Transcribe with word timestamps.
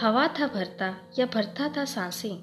हवा 0.00 0.28
था 0.28 0.46
भरता 0.46 0.96
या 1.18 1.26
भरता 1.26 1.68
था 1.76 1.84
साँसें? 1.84 2.34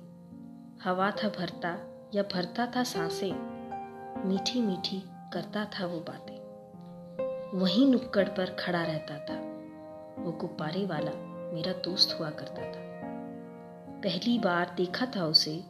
हवा 0.84 1.12
था 1.12 1.30
भरता 1.30 1.78
या 2.14 2.24
भरता 2.24 2.72
था 2.76 2.84
साँसें? 2.84 3.34
मीठी 4.30 4.62
मीठी 4.62 5.04
करता 5.08 5.66
था 5.66 5.86
वो 5.86 6.00
बातें। 6.00 6.36
वहीं 7.60 7.88
नुक्कड़ 7.88 8.30
पर 8.30 8.46
खड़ा 8.60 8.84
रहता 8.84 9.18
था। 9.18 9.40
वो 10.24 10.32
गुब्बारे 10.32 10.86
वाला 10.86 11.12
मेरा 11.54 11.74
दोस्त 11.74 12.20
हुआ 12.20 12.30
करता 12.30 12.62
था। 12.62 12.82
पहली 14.02 14.40
बार 14.40 14.74
देखा 14.78 15.06
था 15.06 15.26
उसे 15.26 15.64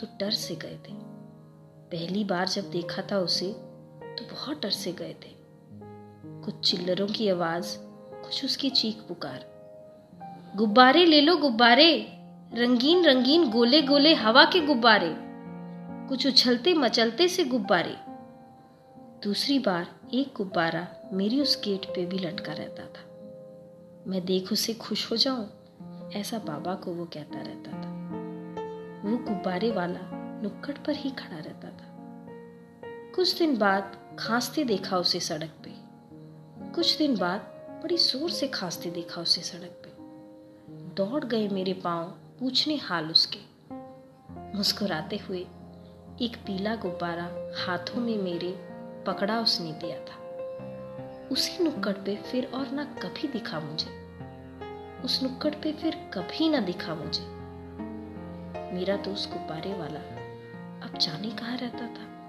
तो 0.00 0.06
डर 0.18 0.30
से 0.30 0.56
गए 0.56 0.76
थे। 0.76 0.94
पहली 1.90 2.24
बार 2.24 2.48
जब 2.48 2.70
देखा 2.70 3.02
था 3.12 3.18
उसे 3.18 3.52
तो 4.02 4.34
बहुत 4.34 4.62
डर 4.62 4.70
से 4.70 4.92
गए 4.92 5.12
थे। 5.12 5.36
कुछ 6.42 6.70
चिल्लरों 6.70 7.06
की 7.06 7.28
आवाज़, 7.28 7.76
कुछ 8.22 8.44
उसकी 8.44 8.70
चीख 8.70 8.96
पुकार। 8.96 9.59
गुब्बारे 10.56 11.04
ले 11.04 11.20
लो 11.20 11.36
गुब्बारे। 11.36 12.12
रंगीन 12.54 13.04
रंगीन, 13.04 13.50
गोले 13.50 13.82
गोले 13.82 14.14
हवा 14.14 14.44
के 14.44 14.60
गुब्बारे। 14.60 15.14
कुछ 16.08 16.26
उछलते, 16.26 16.74
मचलते 16.74 17.28
से 17.28 17.44
गुब्बारे। 17.44 17.96
दूसरी 19.24 19.58
बार 19.58 19.86
एक 20.14 20.32
गुब्बारा 20.36 20.88
मेरी 21.12 21.40
उस 21.40 21.62
गेट 21.64 21.86
पे 21.86 22.06
भी 22.06 22.18
लटका 22.18 22.52
रहता 22.52 22.82
था। 22.82 23.04
मैं 24.06 24.24
देख 24.24 24.52
उसे 24.52 24.74
खुश 24.74 25.10
हो 25.12 25.16
जाऊँ, 25.16 25.48
ऐसा 26.14 26.38
बाबा 26.38 26.74
को 26.74 26.92
वो 26.92 27.04
कहता 27.04 27.40
रहता 27.40 27.72
था। 27.72 27.92
वो 29.10 29.16
गुब्बारे 29.16 29.70
वाला 29.70 30.00
नुक्कड़ 30.42 30.76
पर 30.86 30.92
ही 30.92 31.10
खड़ा 31.10 31.38
रहता 31.38 31.68
था। 31.68 31.94
कुछ 33.14 33.38
दिन 33.38 33.58
बाद 33.58 33.96
खांसते 34.18 34.64
देखा 34.64 34.96
उसे 34.96 35.20
सड़क 35.20 35.54
पे। 35.64 35.70
कुछ 36.72 36.98
दिन 36.98 37.16
बाद 37.16 37.40
बड़ी 37.82 37.96
ज़ोर 37.96 38.30
से 38.30 38.48
खांसते 38.48 38.90
देखा 38.90 39.20
उसे 39.20 39.40
सड़क 39.40 39.82
पे। 39.84 39.89
दौड़ 40.70 41.24
गए 41.24 41.48
मेरे 41.48 41.72
पाँव, 41.72 42.08
पूछने 42.08 42.76
हाल 42.76 43.10
उसके। 43.10 43.38
मुस्कुराते 44.56 45.16
हुए 45.16 45.38
एक 46.22 46.36
पीला 46.46 46.74
गुब्बारा 46.74 47.30
हाथों 47.64 48.00
में 48.00 48.18
मेरे 48.18 48.66
पकड़ा 49.06 49.40
उसने 49.40 49.72
दिया 49.72 49.98
था। 49.98 50.20
उसी 51.28 51.64
नुक्कड़ 51.64 51.92
पे 51.92 52.16
फिर 52.16 52.50
और 52.54 52.70
ना 52.70 52.84
कभी 52.84 53.28
दिखा 53.28 53.60
मुझे। 53.60 53.86
उस 55.04 55.22
नुक्कड़ 55.22 55.54
पे 55.54 55.72
फिर 55.72 56.10
कभी 56.14 56.48
ना 56.48 56.60
दिखा 56.60 56.94
मुझे। 56.94 57.24
मेरा 58.74 58.96
दोस्त 58.96 59.30
गुब्बारे 59.32 59.74
वाला 59.74 60.00
अब 60.86 60.98
जाने 60.98 61.30
कहाँ 61.30 61.56
रहता 61.56 61.86
था? 61.86 62.19